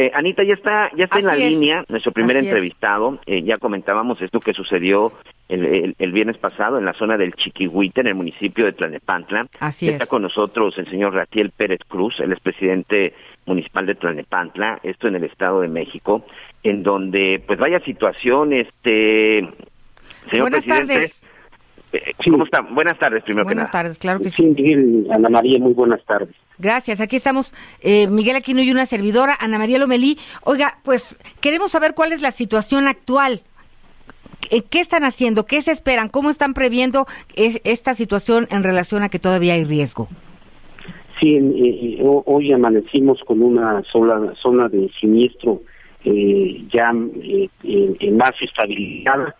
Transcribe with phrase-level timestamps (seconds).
[0.00, 1.50] Eh, Anita, ya está, ya está en la es.
[1.50, 3.18] línea, nuestro primer Así entrevistado.
[3.26, 5.12] Eh, ya comentábamos esto que sucedió
[5.48, 9.42] el, el- el viernes pasado en la zona del Chiquihuite, en el municipio de Tlalnepantla.
[9.58, 10.08] Así está es.
[10.10, 13.12] con nosotros el señor Ratiel Pérez Cruz, el expresidente
[13.44, 16.24] municipal de Tlalnepantla, esto en el Estado de México,
[16.62, 19.48] en donde, pues vaya situación, este...
[20.30, 21.26] Señor Buenas presidente, tardes.
[21.92, 22.60] Eh, ¿Cómo está?
[22.60, 23.82] Buenas tardes, primero Buenas que nada.
[23.82, 24.46] tardes, claro que Sí, sí.
[24.48, 26.34] Miguel, Ana María, muy buenas tardes.
[26.58, 27.00] Gracias.
[27.00, 30.18] Aquí estamos eh, Miguel Aquino y una servidora, Ana María Lomelí.
[30.44, 33.42] Oiga, pues queremos saber cuál es la situación actual.
[34.40, 35.46] ¿Qué, qué están haciendo?
[35.46, 36.08] ¿Qué se esperan?
[36.08, 40.08] ¿Cómo están previendo es- esta situación en relación a que todavía hay riesgo?
[41.20, 45.62] Sí, en- eh, eh, ho- hoy amanecimos con una sola zona de siniestro
[46.04, 49.34] eh, ya eh, en, en más estabilizada.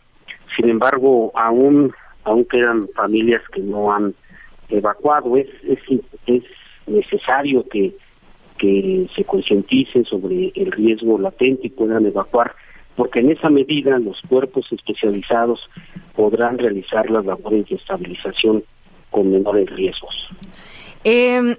[0.56, 1.92] Sin embargo, aún
[2.28, 4.14] aún quedan familias que no han
[4.68, 5.36] evacuado.
[5.36, 5.78] Es es,
[6.26, 6.42] es
[6.86, 7.94] necesario que
[8.58, 12.54] que se concienticen sobre el riesgo latente y puedan evacuar,
[12.96, 15.70] porque en esa medida los cuerpos especializados
[16.14, 18.64] podrán realizar las labores de estabilización
[19.10, 20.28] con menores riesgos.
[21.04, 21.56] Eh,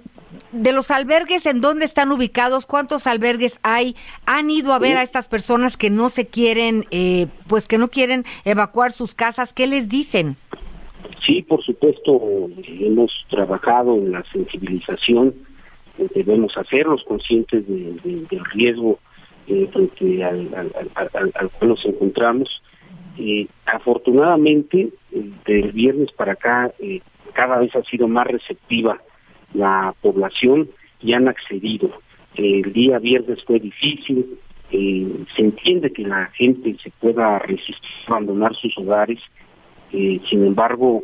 [0.52, 2.66] de los albergues, ¿en dónde están ubicados?
[2.66, 3.96] ¿Cuántos albergues hay?
[4.26, 7.88] ¿Han ido a ver a estas personas que no se quieren, eh, pues que no
[7.88, 9.52] quieren evacuar sus casas?
[9.52, 10.36] ¿Qué les dicen?
[11.26, 15.34] Sí, por supuesto, hemos trabajado en la sensibilización,
[15.98, 18.98] eh, debemos hacerlos conscientes de- de- del riesgo
[19.48, 22.62] eh, frente al, al- al- al- al cual nos encontramos.
[23.18, 24.90] Eh, afortunadamente,
[25.44, 26.72] del viernes para acá,
[27.32, 29.00] cada vez ha sido más receptiva
[29.54, 30.68] la población
[31.02, 31.90] y han accedido.
[32.34, 34.38] El día viernes fue difícil,
[34.72, 39.18] eh, se entiende que la gente se pueda resistir abandonar sus hogares,
[39.92, 41.02] eh, sin embargo,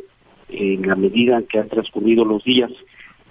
[0.49, 2.71] en la medida en que han transcurrido los días,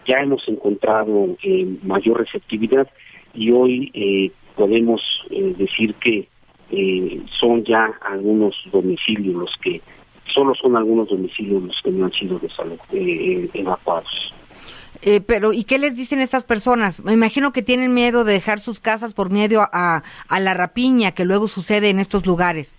[0.06, 2.88] ya hemos encontrado eh, mayor receptividad
[3.34, 6.28] y hoy podemos decir que
[7.38, 9.82] son ya algunos domicilios los que,
[10.26, 12.40] solo son algunos domicilios los que no han sido
[13.52, 14.34] evacuados.
[15.02, 17.02] Eh, pero, ¿y qué les dicen estas personas?
[17.02, 21.12] Me imagino que tienen miedo de dejar sus casas por miedo a, a la rapiña
[21.12, 22.76] que luego sucede en estos lugares.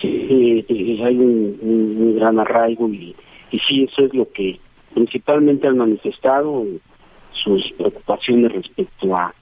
[0.00, 0.64] Sí,
[1.04, 3.14] hay un, gran arraigo y,
[3.50, 4.58] y sí, eso es lo que
[4.94, 6.64] principalmente han manifestado
[7.32, 9.32] sus preocupaciones respecto a,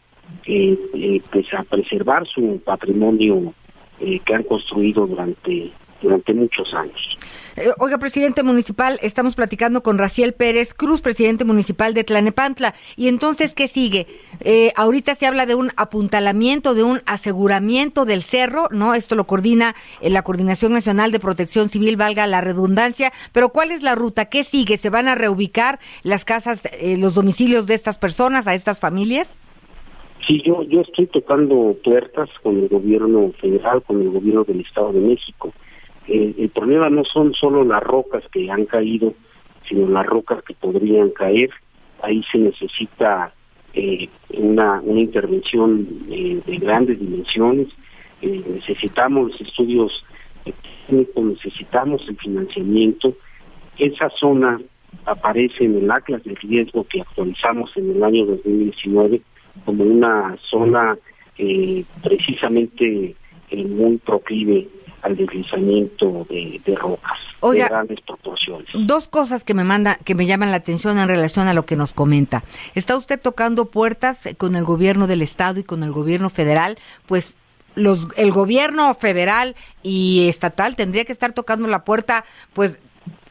[0.47, 3.55] eh, eh, pues a preservar su patrimonio
[4.01, 5.71] eh, que han construido durante
[6.03, 7.19] durante muchos años.
[7.61, 12.75] Eh, Oiga, presidente municipal, estamos platicando con Raciel Pérez Cruz, presidente municipal de Tlanepantla.
[12.97, 14.07] Y entonces, ¿qué sigue?
[14.41, 18.95] Eh, ahorita se habla de un apuntalamiento, de un aseguramiento del cerro, ¿no?
[18.95, 23.13] Esto lo coordina eh, la Coordinación Nacional de Protección Civil, valga la redundancia.
[23.33, 24.31] Pero ¿cuál es la ruta?
[24.31, 24.79] ¿Qué sigue?
[24.79, 29.39] ¿Se van a reubicar las casas, eh, los domicilios de estas personas, a estas familias?
[30.27, 34.93] Sí, yo, yo estoy tocando puertas con el gobierno federal, con el gobierno del Estado
[34.93, 35.53] de México.
[36.11, 39.15] El problema no son solo las rocas que han caído,
[39.69, 41.51] sino las rocas que podrían caer.
[42.03, 43.33] Ahí se necesita
[43.73, 47.69] eh, una, una intervención eh, de grandes dimensiones.
[48.23, 50.05] Eh, necesitamos estudios
[50.89, 53.15] técnicos, necesitamos el financiamiento.
[53.79, 54.61] Esa zona
[55.07, 59.23] aparece en el Atlas de riesgo que actualizamos en el año 2019
[59.65, 60.99] como una zona
[62.03, 63.15] precisamente
[63.51, 64.69] muy proclive
[65.03, 68.69] al deslizamiento de, de rocas Oiga, de grandes proporciones.
[68.75, 71.77] Dos cosas que me manda, que me llaman la atención en relación a lo que
[71.77, 72.43] nos comenta.
[72.75, 77.35] Está usted tocando puertas con el gobierno del estado y con el gobierno federal, pues
[77.75, 82.79] los, el gobierno federal y estatal tendría que estar tocando la puerta, pues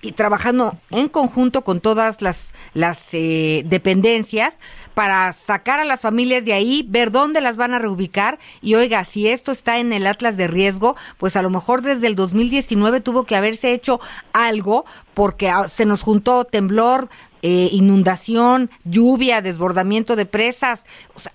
[0.02, 4.58] y trabajando en conjunto con todas las, las eh, dependencias
[4.94, 9.04] para sacar a las familias de ahí, ver dónde las van a reubicar y oiga,
[9.04, 13.02] si esto está en el atlas de riesgo, pues a lo mejor desde el 2019
[13.02, 14.00] tuvo que haberse hecho
[14.34, 17.10] algo porque ah, se nos juntó temblor,
[17.42, 20.86] eh, inundación, lluvia, desbordamiento de presas,
[21.16, 21.32] o sea,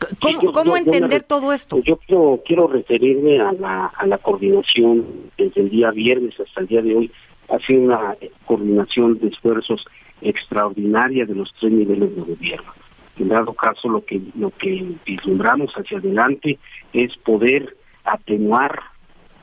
[0.00, 1.78] c- ¿cómo, Sí, yo- cómo yo- yo me entender todo esto?
[1.82, 5.04] Yo quiero, quiero referirme a la, a la coordinación
[5.36, 7.12] desde el día viernes hasta el día de hoy.
[7.48, 9.84] Ha sido una coordinación de esfuerzos
[10.20, 12.72] extraordinaria de los tres niveles de gobierno.
[13.18, 16.58] En dado caso, lo que lo que vislumbramos hacia adelante
[16.92, 18.80] es poder atenuar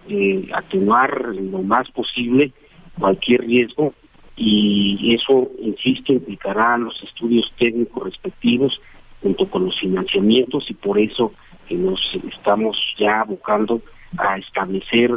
[0.09, 2.51] eh, atenuar lo más posible
[2.98, 3.94] cualquier riesgo
[4.36, 8.81] y eso, insisto, implicará los estudios técnicos respectivos
[9.21, 11.33] junto con los financiamientos y por eso
[11.69, 12.01] nos
[12.33, 13.81] estamos ya buscando
[14.18, 15.12] a establecer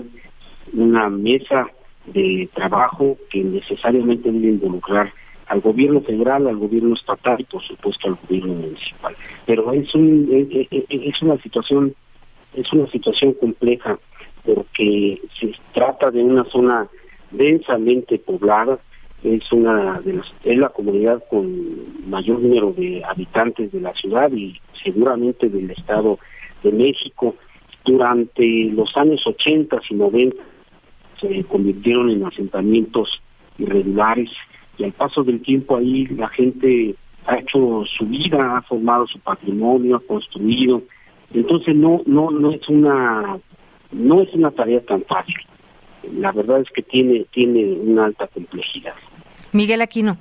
[0.72, 1.66] una mesa
[2.06, 5.12] de trabajo que necesariamente debe involucrar
[5.46, 9.14] al gobierno federal, al gobierno estatal y por supuesto al gobierno municipal.
[9.46, 10.28] Pero es un
[10.88, 11.94] es una situación
[12.54, 13.98] es una situación compleja
[14.44, 16.88] porque se trata de una zona
[17.30, 18.78] densamente poblada,
[19.22, 24.30] es una de las, es la comunidad con mayor número de habitantes de la ciudad
[24.32, 26.18] y seguramente del estado
[26.62, 27.34] de México.
[27.86, 30.36] Durante los años 80 y 90
[31.28, 33.20] se convirtieron en asentamientos
[33.58, 34.30] irregulares
[34.78, 36.94] y al paso del tiempo ahí la gente
[37.26, 40.82] ha hecho su vida, ha formado su patrimonio, ha construido.
[41.32, 43.38] Entonces no no no es una
[43.92, 45.36] no es una tarea tan fácil.
[46.18, 48.94] La verdad es que tiene tiene una alta complejidad.
[49.52, 50.18] Miguel Aquino.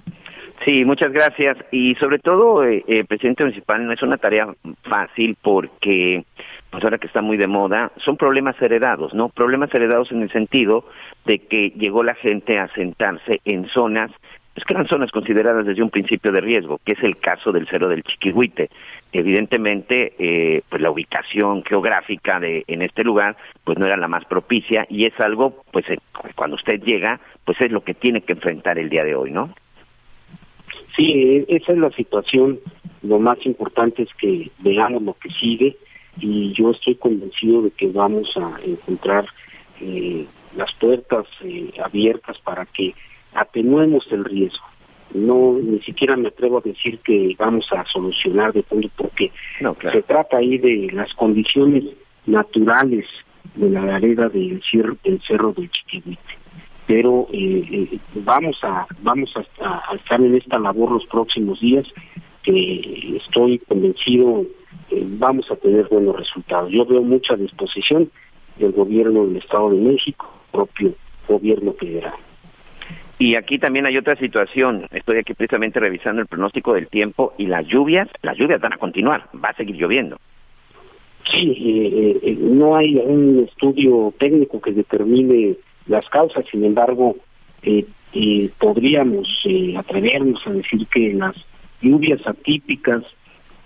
[0.65, 1.57] Sí, muchas gracias.
[1.71, 4.47] Y sobre todo, eh, eh, presidente municipal, no es una tarea
[4.83, 6.23] fácil porque,
[6.69, 9.29] pues ahora que está muy de moda, son problemas heredados, ¿no?
[9.29, 10.85] Problemas heredados en el sentido
[11.25, 14.11] de que llegó la gente a sentarse en zonas
[14.53, 17.67] pues que eran zonas consideradas desde un principio de riesgo, que es el caso del
[17.67, 18.69] Cerro del Chiquihuite.
[19.11, 24.25] Evidentemente, eh, pues la ubicación geográfica de en este lugar, pues no era la más
[24.25, 25.97] propicia y es algo, pues eh,
[26.35, 29.53] cuando usted llega, pues es lo que tiene que enfrentar el día de hoy, ¿no?
[30.95, 32.59] Sí, e, esa es la situación.
[33.01, 35.77] Lo más importante es que veamos lo que sigue
[36.19, 39.25] y yo estoy convencido de que vamos a encontrar
[39.81, 40.25] eh,
[40.55, 41.25] las puertas
[41.83, 42.93] abiertas para que
[43.33, 44.65] atenuemos el riesgo.
[45.13, 49.31] No, ni siquiera me atrevo a decir que vamos a solucionar de fondo porque
[49.91, 51.83] se trata ahí de las condiciones
[52.25, 53.05] naturales
[53.55, 54.61] de la arena del,
[55.03, 56.42] del cerro del Chiquihuite.
[56.93, 61.87] Pero eh, eh, vamos a vamos a, estar en esta labor los próximos días
[62.43, 64.45] que estoy convencido
[64.91, 66.69] eh, vamos a tener buenos resultados.
[66.71, 68.11] Yo veo mucha disposición
[68.57, 70.93] del gobierno del Estado de México, propio
[71.27, 72.13] gobierno federal.
[73.17, 74.85] Y aquí también hay otra situación.
[74.91, 78.77] Estoy aquí precisamente revisando el pronóstico del tiempo y las lluvias, las lluvias van a
[78.77, 80.19] continuar, va a seguir lloviendo.
[81.25, 85.55] Sí, eh, eh, no hay un estudio técnico que determine
[85.87, 87.15] las causas, sin embargo,
[87.61, 87.85] eh,
[88.59, 89.27] podríamos
[89.77, 91.35] atrevernos a decir que las
[91.81, 93.03] lluvias atípicas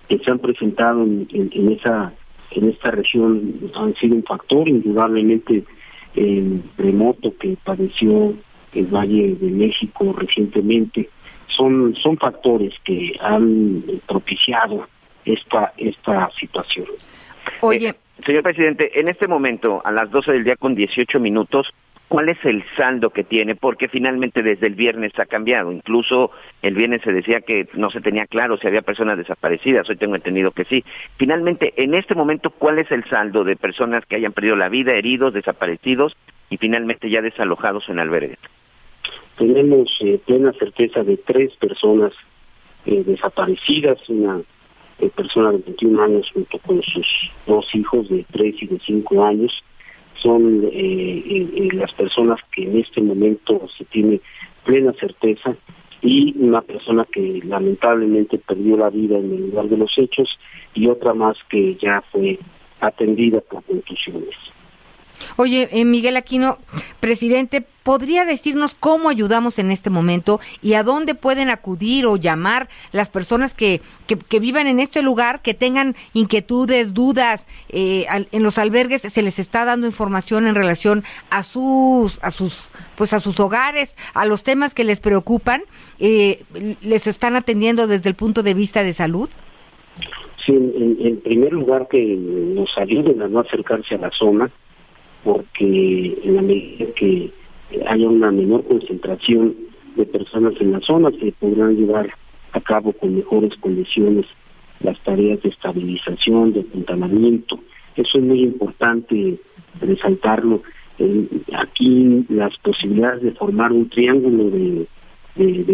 [0.08, 2.14] que se han presentado en, en, esa
[2.52, 5.64] en esta región han sido un factor, indudablemente
[6.16, 8.34] el remoto que padeció
[8.74, 11.10] el Valle de México recientemente,
[11.48, 14.88] son, son factores que han propiciado
[15.26, 16.88] esta, esta situación.
[17.62, 17.90] Oye.
[17.90, 21.74] Eh, señor presidente, en este momento, a las 12 del día con 18 minutos,
[22.08, 23.56] ¿cuál es el saldo que tiene?
[23.56, 25.72] Porque finalmente desde el viernes ha cambiado.
[25.72, 26.32] Incluso
[26.62, 29.90] el viernes se decía que no se tenía claro si había personas desaparecidas.
[29.90, 30.84] Hoy tengo entendido que sí.
[31.18, 34.94] Finalmente, en este momento, ¿cuál es el saldo de personas que hayan perdido la vida,
[34.94, 36.16] heridos, desaparecidos
[36.50, 38.40] y finalmente ya desalojados en albergues?
[39.38, 42.14] Tenemos eh, plena certeza de tres personas
[42.86, 44.42] eh, desaparecidas, una
[45.00, 47.06] eh, persona de 21 años junto con sus
[47.46, 49.64] dos hijos de 3 y de 5 años.
[50.22, 50.70] Son
[51.74, 54.20] las personas que en este momento se tiene
[54.64, 55.56] plena certeza
[56.02, 60.40] y una persona que lamentablemente perdió la vida en el lugar de los hechos
[60.74, 62.38] y otra más que ya fue
[62.80, 64.36] atendida por contusiones.
[65.36, 66.58] Oye, eh, Miguel Aquino,
[67.00, 72.68] presidente, ¿podría decirnos cómo ayudamos en este momento y a dónde pueden acudir o llamar
[72.92, 77.48] las personas que, que, vivan en este lugar, que tengan inquietudes, dudas?
[77.70, 82.70] Eh, en los albergues se les está dando información en relación a sus, a sus,
[82.96, 85.62] pues a sus hogares, a los temas que les preocupan.
[86.00, 86.44] Eh,
[86.82, 89.30] ¿Les están atendiendo desde el punto de vista de salud?
[90.46, 94.52] Sí, en, en primer lugar que nos ayuden a no acercarse a la zona
[95.28, 97.30] porque en la medida que
[97.86, 99.56] haya una menor concentración
[99.98, 102.14] de personas en la zona, se podrán llevar
[102.54, 104.26] a cabo con mejores condiciones
[104.80, 107.60] las tareas de estabilización, de apuntalamiento.
[107.98, 109.38] Eso es muy importante
[109.82, 110.64] resaltarlo.
[111.52, 114.88] aquí las posibilidades de formar un triángulo de,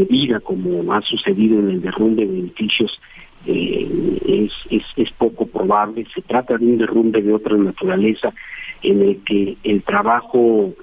[0.10, 3.00] vida, como ha sucedido en el derrumbe de edificios,
[3.46, 6.06] eh, es, es, poco probable.
[6.14, 8.34] Se trata de un derrumbe de otra naturaleza
[8.82, 10.74] en el que el trabajo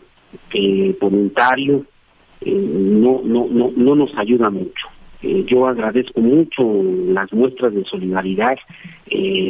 [0.53, 1.85] eh, voluntario
[2.41, 4.89] eh, no, no, no, no nos ayuda mucho.
[5.23, 6.63] Eh, yo agradezco mucho
[7.09, 8.57] las muestras de solidaridad.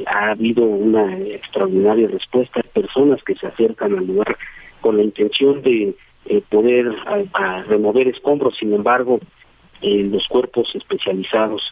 [0.07, 2.61] Ha habido una extraordinaria respuesta.
[2.61, 4.37] de personas que se acercan al lugar
[4.81, 5.95] con la intención de
[6.49, 6.93] poder
[7.69, 8.57] remover escombros.
[8.57, 9.21] Sin embargo,
[9.83, 11.63] los cuerpos especializados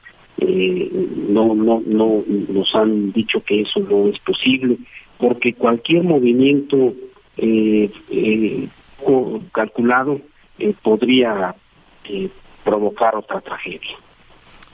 [0.41, 4.79] no, no, no nos han dicho que eso no es posible,
[5.19, 6.95] porque cualquier movimiento
[9.53, 10.21] calculado
[10.83, 11.55] podría
[12.65, 13.97] provocar otra tragedia.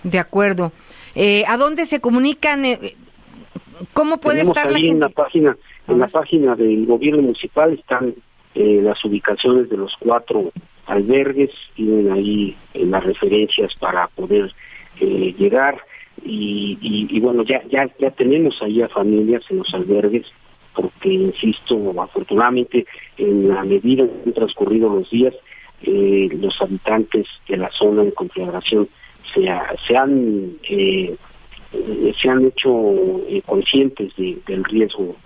[0.02, 0.73] De acuerdo.
[1.14, 2.64] Eh, ¿A dónde se comunican?
[2.64, 2.97] Eh,
[3.92, 5.56] ¿Cómo puede estar la en la página,
[5.88, 8.14] en la página del gobierno municipal están
[8.54, 10.52] eh, las ubicaciones de los cuatro
[10.87, 14.52] albergues, tienen ahí las referencias para poder
[15.00, 15.82] llegar
[16.24, 16.78] y,
[17.10, 20.26] y, bueno ya ya ya tenemos ahí a familias en los albergues
[20.74, 22.86] porque insisto afortunadamente
[23.18, 25.34] en la medida que han transcurrido los días
[25.82, 28.88] eh, los habitantes de la zona de confederación
[29.34, 29.46] se,
[29.86, 31.14] se han eh,
[32.20, 32.70] se han hecho
[33.28, 35.16] eh, conscientes del riesgo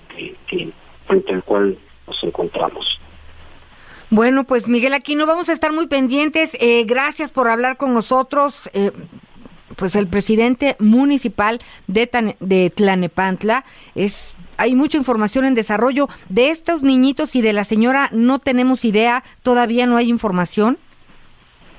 [0.49, 0.69] que,
[1.07, 2.99] frente al cual nos encontramos.
[4.11, 6.57] Bueno, pues Miguel Aquino, vamos a estar muy pendientes.
[6.87, 8.69] gracias por hablar con nosotros.
[9.79, 16.09] Pues el presidente municipal de, de Tlanepantla es hay mucha información en desarrollo.
[16.29, 20.79] De estos niñitos y de la señora no tenemos idea, todavía no hay información.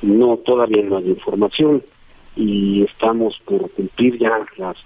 [0.02, 1.84] No, todavía no hay información
[2.38, 4.78] y estamos por cumplir ya las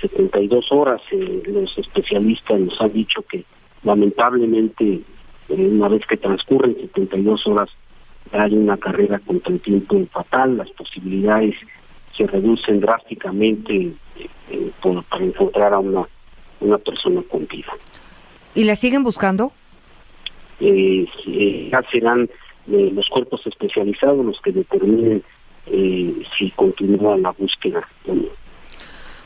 [0.00, 1.02] 72 horas.
[1.12, 3.44] Eh, los especialistas nos han dicho que
[3.82, 5.02] lamentablemente
[5.50, 7.68] eh, una vez que transcurren 72 horas
[8.32, 11.54] hay una carrera contra el tiempo fatal, las posibilidades
[12.16, 13.92] se reducen drásticamente
[14.50, 14.70] eh,
[15.08, 16.06] para encontrar a una
[16.60, 17.72] una persona con vida.
[18.54, 19.52] ¿Y la siguen buscando?
[20.60, 22.28] Eh, eh, ya serán
[22.70, 25.22] eh, los cuerpos especializados los que determinen
[26.38, 27.86] si continúa la búsqueda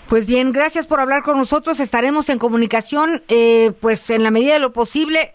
[0.09, 1.79] Pues bien, gracias por hablar con nosotros.
[1.79, 3.23] Estaremos en comunicación,
[3.81, 5.35] pues en la medida de lo posible,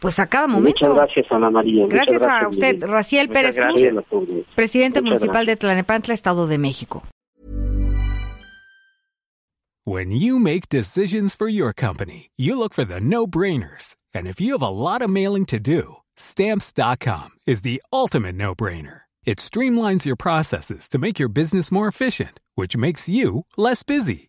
[0.00, 0.80] pues a cada momento.
[0.80, 1.86] Muchas gracias, Ana María.
[1.88, 7.02] Gracias, a usted, Raciel Pérez Cruz, presidente municipal de Tlanepantla, Estado de México.
[9.84, 13.96] When you make decisions for your company, you look for the no-brainers.
[14.12, 19.02] And if you have a lot of mailing to do, stamps.com is the ultimate no-brainer.
[19.24, 24.28] It streamlines your processes to make your business more efficient, which makes you less busy.